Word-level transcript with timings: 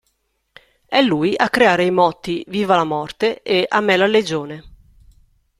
È 0.87 0.99
lui 1.03 1.35
a 1.37 1.47
creare 1.49 1.83
i 1.85 1.91
motti 1.91 2.43
"Viva 2.47 2.75
la 2.75 2.83
morte" 2.83 3.43
e 3.43 3.67
"A 3.69 3.81
me 3.81 3.97
la 3.97 4.07
legione". 4.07 4.63